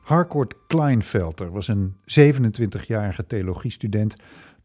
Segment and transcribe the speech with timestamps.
[0.00, 4.16] Harcourt Kleinfelter was een 27-jarige theologiestudent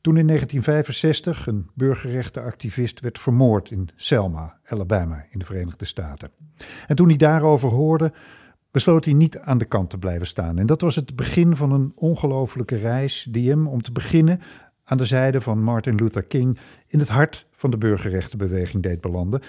[0.02, 6.30] toen in 1965 een burgerrechtenactivist werd vermoord in Selma, Alabama, in de Verenigde Staten.
[6.88, 8.12] En toen hij daarover hoorde,
[8.72, 10.60] besloot hij niet aan de kant te blijven staan.
[10.60, 14.42] En dat was het begin van een ongelofelijke reis die hem, om te beginnen,
[14.84, 19.42] aan de zijde van Martin Luther King in het hart van de burgerrechtenbeweging deed belanden.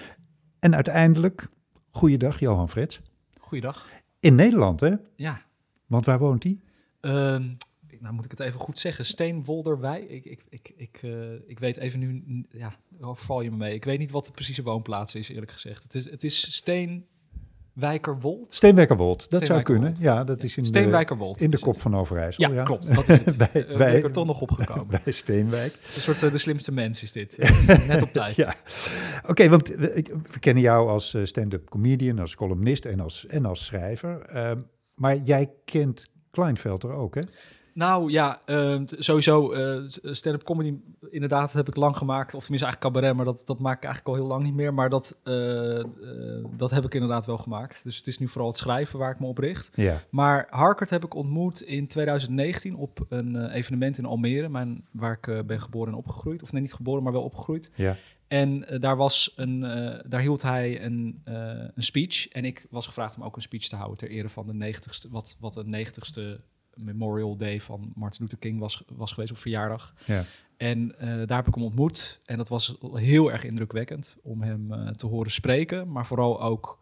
[0.61, 1.47] En uiteindelijk,
[1.89, 3.01] goeiedag Johan Frits.
[3.39, 3.89] Goeiedag.
[4.19, 4.93] In Nederland, hè?
[5.15, 5.41] Ja.
[5.85, 6.59] Want waar woont hij?
[6.99, 7.53] Ehm,
[7.99, 9.05] nou moet ik het even goed zeggen.
[9.05, 10.01] Steenwolderwij.
[10.01, 13.73] Ik, ik, ik, ik, eh, ik weet even nu, ja, val je me mee.
[13.73, 15.83] Ik weet niet wat de precieze woonplaats is, eerlijk gezegd.
[15.83, 16.55] Het is, het is
[17.75, 18.53] Steenwijkerwold.
[18.53, 19.95] Steenwijkerwold, dat zou kunnen.
[19.99, 21.05] Ja, dat is in de,
[21.37, 22.51] in de kop van Overijssel.
[22.53, 22.95] Ja, klopt.
[22.95, 23.37] Dat is het.
[23.53, 24.87] bij, Eh, bij, er toch nog opgekomen.
[25.03, 25.71] bij Steenwijk.
[25.73, 27.37] Het is een soort eh, de slimste mens is dit.
[27.87, 28.35] Net op tijd.
[28.35, 28.55] Ja.
[29.27, 33.25] Oké, want we, ik- we kennen jou als eh, stand-up comedian, als columnist en als,
[33.27, 34.21] en als schrijver.
[34.21, 34.59] Ehm,
[34.95, 37.21] maar jij kent Kleinfelter ook, hè?
[37.73, 40.73] Nou ja, eh, t- sowieso eh, stand-up comedy
[41.09, 42.33] inderdaad heb ik lang gemaakt.
[42.33, 44.73] Of tenminste eigenlijk cabaret, maar dat, dat maak ik eigenlijk al heel lang niet meer.
[44.73, 45.85] Maar dat, eh, eh,
[46.57, 47.83] dat heb ik inderdaad wel gemaakt.
[47.83, 49.71] Dus het is nu vooral het schrijven waar ik me op richt.
[49.75, 50.03] Ja.
[50.09, 55.47] Maar Harkert heb ik ontmoet in 2019 op een evenement in Almere, mijn, waar ik
[55.47, 56.43] ben geboren en opgegroeid.
[56.43, 57.71] Of nee, niet geboren, maar wel opgegroeid.
[57.75, 57.95] Ja.
[58.27, 59.59] En daar, was een,
[60.07, 61.21] daar hield hij een,
[61.75, 62.27] een speech.
[62.27, 65.09] En ik was gevraagd om ook een speech te houden ter ere van de 90ste,
[65.09, 66.41] wat, wat de 90ste
[66.75, 69.93] Memorial Day van Martin Luther King was, was geweest, of verjaardag.
[70.05, 70.23] Ja.
[70.57, 72.19] En eh, daar heb ik hem ontmoet.
[72.25, 75.91] En dat was heel erg indrukwekkend om hem eh, te horen spreken.
[75.91, 76.79] Maar vooral ook,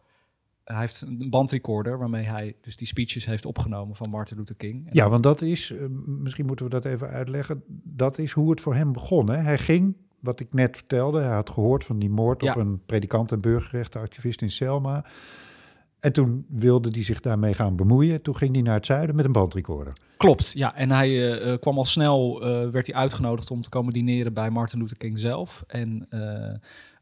[0.64, 4.86] hij heeft een bandrecorder waarmee hij dus die speeches heeft opgenomen van Martin Luther King.
[4.86, 8.50] En ja, want dat is, eh, misschien moeten we dat even uitleggen, dat is hoe
[8.50, 9.30] het voor hem begon.
[9.30, 9.38] Hè?
[9.38, 12.52] Hij ging, wat ik net vertelde, hij had gehoord van die moord Ja.
[12.52, 15.06] op een predikant en burgerrechtenactivist in Selma.
[16.00, 18.22] En toen wilde hij zich daarmee gaan bemoeien.
[18.22, 19.94] Toen ging hij naar het zuiden met een bandrecorder.
[20.18, 20.76] Klopt, ja.
[20.76, 24.34] En hij eh, eh, kwam al snel, eh, werd hij uitgenodigd om te komen dineren
[24.34, 25.64] bij Martin Luther King zelf.
[25.68, 26.08] En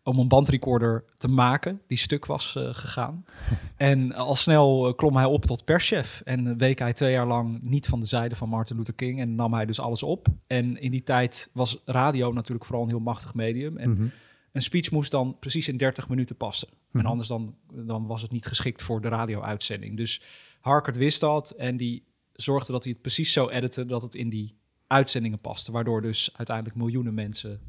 [0.04, 3.26] om een bandrecorder te maken, die stuk was gegaan.
[3.76, 6.22] en al snel klom hij op tot perschef.
[6.26, 9.20] En week hij twee jaar lang niet van de zijde van Martin Luther King.
[9.20, 10.28] En nam hij dus alles op.
[10.48, 13.78] En in die tijd was radio natuurlijk vooral een heel machtig medium.
[13.78, 14.08] En Mhm.
[14.52, 16.70] Een speech moest dan precies in 30 minuten passen.
[16.92, 17.00] Mhm.
[17.00, 19.98] En anders dan, dan was het niet geschikt voor de radio-uitzending.
[19.98, 20.22] Dus
[20.60, 24.30] Harkert wist dat en die zorgde dat hij het precies zo editte dat het in
[24.30, 24.58] die
[24.88, 25.72] uitzendingen paste.
[25.72, 27.62] Waardoor dus uiteindelijk miljoenen mensen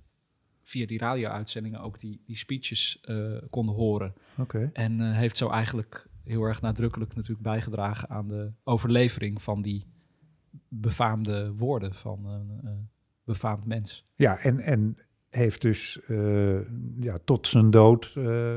[0.63, 4.15] via die radio-uitzendingen ook die, die speeches eh, konden horen.
[4.39, 4.71] Oké.
[4.73, 9.87] En eh, heeft zo eigenlijk heel erg nadrukkelijk natuurlijk bijgedragen aan de overlevering van die
[10.69, 12.71] befaamde woorden van een eh,
[13.25, 14.05] befaamd mens.
[14.15, 14.99] Ja, en, en
[15.31, 16.59] heeft dus eh,
[17.01, 18.57] ja, tot zijn dood eh,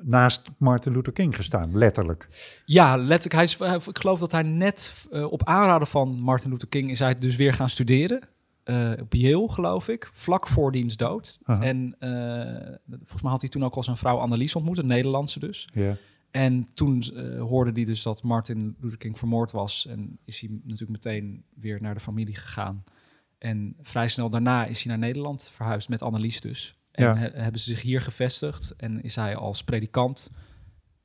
[0.00, 2.28] naast Martin Luther King gestaan, letterlijk.
[2.64, 3.32] Ja, letterlijk.
[3.34, 6.90] Hij is, hij- ik geloof dat hij net eh, op aanraden van Martin Luther King
[6.90, 8.20] is hij dus weer gaan studeren.
[8.64, 11.38] Eh, op Yale, geloof ik, vlak voor diens dood.
[11.44, 15.38] En eh, volgens mij had hij toen ook al zijn vrouw Annelies ontmoet, een Nederlandse
[15.38, 15.68] dus.
[15.74, 15.96] Ja.
[16.30, 19.86] En toen eh, hoorde hij dus dat Martin Luther King vermoord was.
[19.86, 22.84] En is hij natuurlijk meteen weer naar de familie gegaan.
[23.40, 26.74] En vrij snel daarna is hij naar Nederland verhuisd met Annelies dus.
[26.90, 27.16] En Ja.
[27.16, 30.30] he- hebben ze zich hier gevestigd en is hij als predikant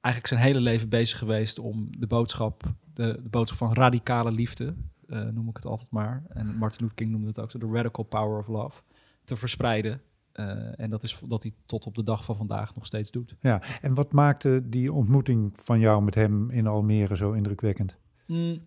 [0.01, 2.63] eigenlijk zijn hele leven bezig geweest om de boodschap,
[2.93, 4.75] de, de boodschap van radicale liefde,
[5.07, 6.23] eh, noem ik het altijd maar.
[6.29, 8.81] En Martin Luther King noemde het ook zo, de radical power of love,
[9.23, 10.01] te verspreiden.
[10.31, 13.35] Eh, en dat is dat hij tot op de dag van vandaag nog steeds doet.
[13.39, 13.61] ja.
[13.81, 17.97] En wat maakte die ontmoeting van jou met hem in Almere zo indrukwekkend?
[18.27, 18.61] Mm.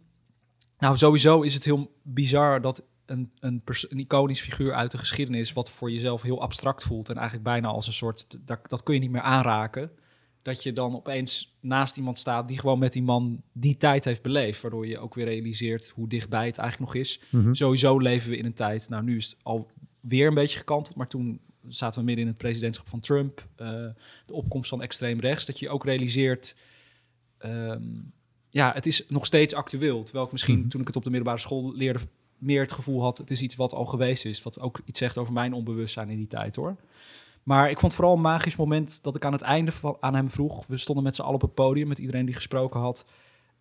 [0.79, 5.53] Nou, sowieso is het heel bizar dat een, een, een iconisch figuur uit de geschiedenis,
[5.53, 8.95] wat voor jezelf heel abstract voelt en eigenlijk bijna als een soort, dat, dat kun
[8.95, 9.91] je niet meer aanraken,
[10.43, 14.23] dat je dan opeens naast iemand staat die gewoon met die man die tijd heeft
[14.23, 17.21] beleefd, waardoor je ook weer realiseert hoe dichtbij het eigenlijk nog is.
[17.31, 17.55] Mhm.
[17.55, 21.09] Sowieso leven we in een tijd, nou nu is het alweer een beetje gekanteld, maar
[21.09, 23.69] toen zaten we midden in het presidentschap van Trump, eh,
[24.27, 26.57] de opkomst van extreem rechts, dat je ook realiseert,
[27.39, 27.83] ehm,
[28.51, 30.03] ja, het is nog steeds actueel.
[30.03, 30.69] Terwijl ik misschien Mhm.
[30.69, 31.99] toen ik het op de middelbare school leerde,
[32.39, 35.19] meer het gevoel had, het is iets wat al geweest is, wat ook iets zegt
[35.19, 36.77] over mijn onbewustzijn in die tijd hoor.
[37.43, 40.31] Maar ik vond vooral een magisch moment dat ik aan het einde van, aan hem
[40.31, 40.67] vroeg.
[40.67, 43.07] We stonden met z'n allen op het podium, met iedereen die gesproken had.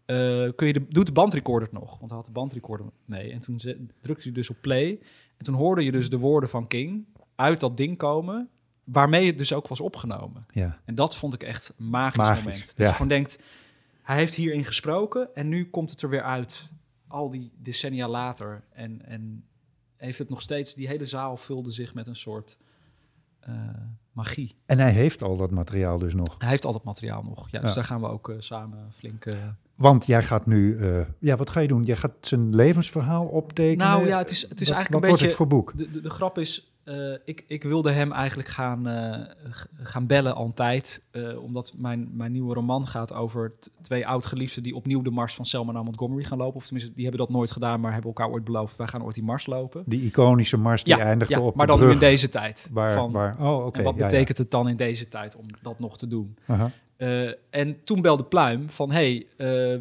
[0.06, 0.16] Eh,
[0.56, 1.90] kun je de, doet de bandrecorder het nog?
[1.90, 3.32] Want hij had de bandrecorder mee.
[3.32, 3.62] En toen
[4.02, 5.00] drukte hij dus op play.
[5.38, 8.50] En toen hoorde je dus de woorden van King uit dat ding komen,
[8.84, 10.46] waarmee het dus ook was opgenomen.
[10.52, 10.80] Ja.
[10.86, 12.66] En dat vond ik echt een magisch, Magisch, moment.
[12.66, 12.86] Dat ja.
[12.86, 13.40] je gewoon denkt,
[14.02, 16.70] hij heeft hierin gesproken en nu komt het er weer uit.
[17.07, 18.63] Al die decennia later.
[18.74, 19.44] En, en
[19.95, 22.57] heeft het nog steeds, die hele zaal vulde zich met een soort
[23.39, 23.54] eh,
[24.12, 24.56] magie.
[24.65, 26.36] En hij heeft al dat materiaal dus nog.
[26.38, 27.50] Hij heeft al dat materiaal nog.
[27.51, 29.25] Ja, dus daar gaan we ook eh, samen flink...
[29.25, 29.36] eh,
[29.75, 30.80] Want jij gaat nu,
[31.19, 31.83] ja, wat ga je doen?
[31.83, 33.88] Jij gaat zijn levensverhaal optekenen.
[33.88, 35.77] Nou ja, het is- het is Wat- eigenlijk wat een wordt beetje- het voor boek?
[35.77, 39.22] De, de, de grap is, eh, ik, ik wilde hem eigenlijk gaan, eh,
[39.81, 41.04] gaan bellen al een tijd.
[41.12, 44.63] eh, omdat mijn, mijn nieuwe roman gaat over twee oud-geliefden...
[44.63, 46.56] die opnieuw de mars van Selma naar Montgomery gaan lopen.
[46.56, 47.80] Of tenminste, die hebben dat nooit gedaan...
[47.80, 48.75] maar hebben elkaar ooit beloofd...
[48.78, 49.84] wij gaan ooit die mars lopen.
[49.86, 52.69] Die iconische mars die eindigde ja, op maar de dan nu in deze tijd.
[52.74, 53.78] waar, van, waar, oh, oké.
[53.78, 54.07] en wat ja, ja.
[54.07, 56.38] betekent het dan in deze tijd om dat nog te doen?
[56.98, 58.92] Eh, en toen belde Pluim van...
[58.92, 59.28] hey,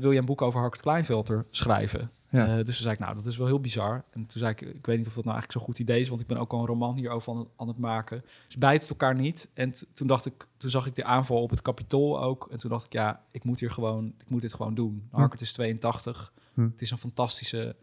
[0.01, 2.11] wil je een boek over Harkert Kleinvelter schrijven?
[2.37, 2.47] Ja.
[2.47, 4.05] Eh, dus toen zei ik, nou, dat is wel heel bizar.
[4.11, 6.09] En toen zei ik, ik weet niet of dat nou eigenlijk zo'n goed idee is...
[6.09, 8.25] want ik ben ook al een roman hierover aan het, aan het maken.
[8.47, 9.51] Dus bijt het elkaar niet.
[9.55, 12.49] En toen, dacht ik, toen zag ik de aanval op het kapitool ook.
[12.51, 15.09] En toen dacht ik, ja, ik moet, hier gewoon, ik moet dit gewoon doen.
[15.11, 16.33] Harkert is 82.
[16.55, 16.63] Hm.
[16.63, 17.77] Het is een fantastische,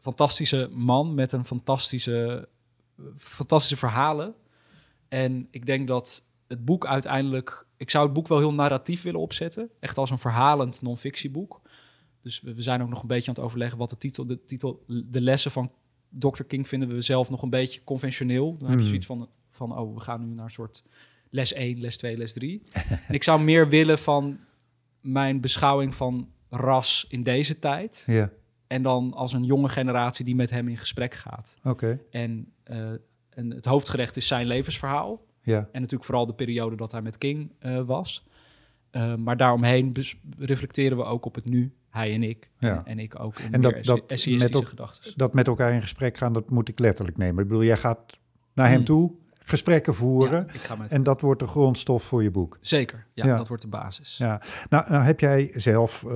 [0.00, 2.48] fantastische man met een fantastische,
[3.16, 4.34] fantastische verhalen.
[5.08, 7.66] En ik denk dat het boek uiteindelijk...
[7.76, 9.70] Ik zou het boek wel heel narratief willen opzetten.
[9.80, 11.60] Echt als een verhalend non-fictieboek.
[12.22, 14.26] Dus we, we zijn ook nog een beetje aan het overleggen wat de titel...
[14.26, 15.70] De, titel, de lessen van
[16.08, 16.42] Dr.
[16.42, 18.56] King vinden we zelf nog een beetje conventioneel.
[18.58, 18.86] Dan heb je Mhm.
[18.86, 20.82] zoiets van, van, oh, we gaan nu naar een soort
[21.30, 22.62] les 1, les 2, les 3.
[23.06, 24.38] en ik zou meer willen van
[25.00, 28.02] mijn beschouwing van ras in deze tijd.
[28.06, 28.30] Ja,
[28.66, 31.56] En dan als een jonge generatie die met hem in gesprek gaat.
[31.64, 32.00] oké.
[32.10, 32.90] En, eh,
[33.30, 35.26] en het hoofdgerecht is zijn levensverhaal.
[35.42, 38.26] Ja, En natuurlijk vooral de periode dat hij met King eh, was.
[38.90, 39.92] Eh, maar daaromheen
[40.38, 42.48] reflecteren we ook op het nu, hij en ik.
[42.58, 42.68] Ja.
[42.76, 45.12] En, en ik ook in En dat- met ook- gedachten.
[45.16, 47.42] dat met elkaar in gesprek gaan, dat moet ik letterlijk nemen.
[47.42, 48.16] Ik bedoel, jij gaat
[48.54, 48.84] naar hem Hmm.
[48.84, 50.44] toe, gesprekken voeren.
[50.46, 52.58] Ja, ik ga met En dat wordt de grondstof voor je boek.
[52.60, 53.36] Zeker, ja, Ja.
[53.36, 54.16] dat wordt de basis.
[54.16, 56.10] Ja, nou, nou heb jij zelf, eh,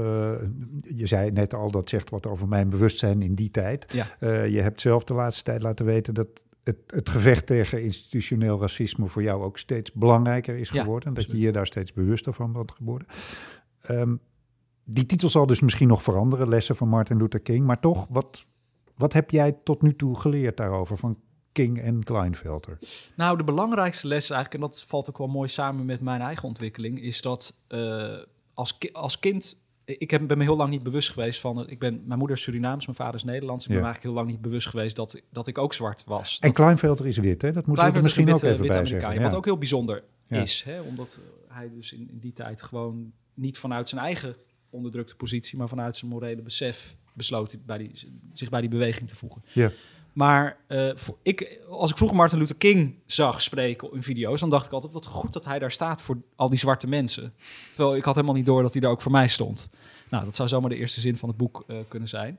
[0.95, 3.93] je zei net al, dat zegt wat over mijn bewustzijn in die tijd.
[3.93, 4.07] Ja.
[4.19, 6.29] Eh, je hebt zelf de laatste tijd laten weten dat
[6.65, 11.09] het, het gevecht tegen institutioneel racisme voor jou ook steeds belangrijker is geworden.
[11.09, 13.07] en dat je je daar steeds bewuster van bent geworden.
[13.81, 14.17] Ehm,
[14.85, 17.67] die titel zal dus misschien nog veranderen, lessen van Martin Luther King.
[17.67, 18.47] Maar toch, wat,
[18.97, 21.19] wat heb jij tot nu toe geleerd daarover van
[21.53, 22.79] King en Kleinfelter?
[23.17, 26.49] Nou, de belangrijkste les eigenlijk, en dat valt ook wel mooi samen met mijn eigen
[26.49, 28.19] ontwikkeling, is dat eh,
[28.55, 29.62] als, ki- als kind.
[29.85, 31.69] Ik heb, ben me heel lang niet bewust geweest van.
[31.69, 33.63] Ik ben, mijn moeder is Surinaams, mijn vader is Nederlands.
[33.65, 33.83] Ik ben Ja.
[33.85, 36.39] me eigenlijk heel lang niet bewust geweest dat, dat ik ook zwart was.
[36.41, 37.53] En Dat- Kleinfelter is wit, hè?
[37.53, 39.23] Dat er is een misschien ook even bij Amerikaan, zeggen.
[39.23, 39.37] Wat Ja.
[39.37, 40.41] ook heel bijzonder Ja.
[40.41, 40.81] is, hè?
[40.81, 44.37] omdat hij dus in, in die tijd gewoon niet vanuit zijn eigen
[44.71, 47.91] onderdrukte positie, maar vanuit zijn morele besef besloot bij die,
[48.33, 49.43] zich bij die beweging te voegen.
[49.53, 49.71] Ja.
[50.13, 54.51] Maar eh, voor, ik, als ik vroeger Martin Luther King zag spreken in video's, dan
[54.51, 57.35] dacht ik altijd, wat goed dat hij daar staat voor al die zwarte mensen.
[57.71, 59.71] Terwijl ik had helemaal niet door dat hij daar ook voor mij stond.
[60.09, 62.39] Nou, dat zou zomaar de eerste zin van het boek eh, kunnen zijn.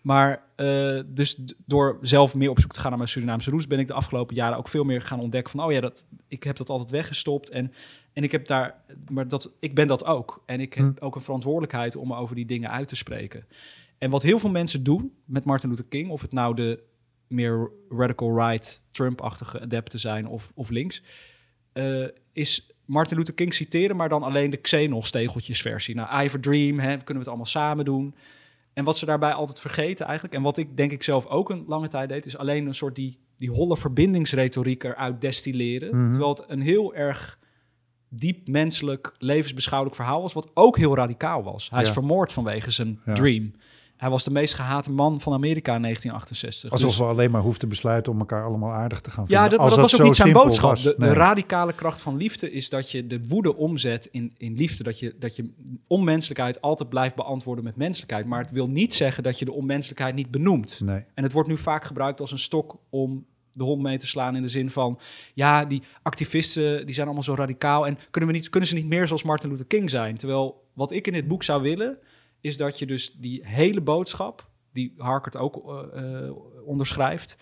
[0.00, 1.36] Maar eh, dus
[1.66, 4.34] door zelf meer op zoek te gaan naar mijn Surinaamse roots, ben ik de afgelopen
[4.34, 7.50] jaren ook veel meer gaan ontdekken van, oh ja, dat, ik heb dat altijd weggestopt
[7.50, 7.72] en,
[8.12, 8.74] en ik heb daar,
[9.10, 10.42] maar dat, ik ben dat ook.
[10.46, 11.04] En ik heb Hm.
[11.04, 13.44] ook een verantwoordelijkheid om me over die dingen uit te spreken.
[13.98, 16.82] En wat heel veel mensen doen met Martin Luther King, of het nou de
[17.30, 21.02] meer radical right, Trump-achtige adepten zijn of, of links,
[21.72, 25.94] eh, is Martin Luther King citeren, maar dan alleen de Xenos-tegeltjesversie.
[25.94, 28.14] Nou, I have a dream, hè, kunnen we het allemaal samen doen.
[28.72, 31.64] En wat ze daarbij altijd vergeten eigenlijk, en wat ik denk ik zelf ook een
[31.66, 35.96] lange tijd deed, is alleen een soort die, die holle verbindingsretoriek eruit destilleren.
[35.96, 36.10] Mhm.
[36.10, 37.38] Terwijl het een heel erg
[38.08, 41.70] diep menselijk, levensbeschouwelijk verhaal was, wat ook heel radicaal was.
[41.70, 43.14] Hij is vermoord vanwege zijn Ja.
[43.14, 43.52] dream.
[44.00, 46.70] Hij was de meest gehate man van Amerika in 1968.
[46.70, 49.40] Alsof Dus- we alleen maar hoefden te besluiten om elkaar allemaal aardig te gaan ja,
[49.40, 49.50] vinden.
[49.50, 50.70] dat, maar Als dat was ook niet zijn boodschap.
[50.70, 50.82] was.
[50.82, 54.82] De, de radicale kracht van liefde is dat je de woede omzet in, in liefde.
[54.82, 55.50] Dat je, dat je
[55.86, 58.26] onmenselijkheid altijd blijft beantwoorden met menselijkheid.
[58.26, 60.80] Maar het wil niet zeggen dat je de onmenselijkheid niet benoemt.
[60.84, 61.04] Nee.
[61.14, 64.36] En het wordt nu vaak gebruikt als een stok om de hond mee te slaan
[64.36, 64.98] in de zin van...
[65.34, 67.86] ja, die activisten die zijn allemaal zo radicaal...
[67.86, 70.16] en kunnen, we niet, kunnen ze niet meer zoals Martin Luther King zijn?
[70.16, 71.98] Terwijl wat ik in dit boek zou willen...
[72.40, 74.50] is dat je dus die hele boodschap...
[74.72, 76.32] die Harkert ook eh, eh,
[76.64, 77.36] onderschrijft...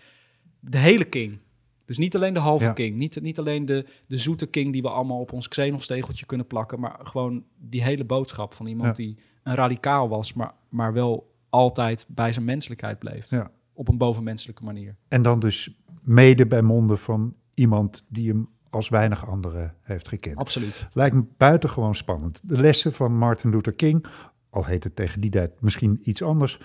[0.60, 1.38] de hele King...
[1.84, 2.72] Dus niet alleen de halve Ja.
[2.72, 6.46] king, niet, niet alleen de, de zoete king die we allemaal op ons Xenos-tegeltje kunnen
[6.46, 9.04] plakken, maar gewoon die hele boodschap van iemand Ja.
[9.04, 13.30] die een radicaal was, maar, maar wel altijd bij zijn menselijkheid bleef.
[13.30, 13.50] Ja.
[13.72, 14.96] Op een bovenmenselijke manier.
[15.08, 15.70] En dan dus
[16.02, 20.36] mede bij monden van iemand die hem als weinig anderen heeft gekend.
[20.36, 20.88] Absoluut.
[20.92, 22.40] Lijkt me buitengewoon spannend.
[22.48, 24.06] De lessen van Martin Luther King,
[24.50, 26.58] al heet het tegen die tijd misschien iets anders,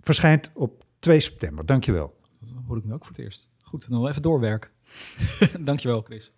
[0.00, 1.66] verschijnt op 2 september.
[1.66, 2.14] Dankjewel.
[2.40, 3.50] Dat hoor ik nu ook voor het eerst.
[3.62, 4.70] Goed, dan wel even doorwerken.
[5.60, 6.32] Dankjewel, Chris.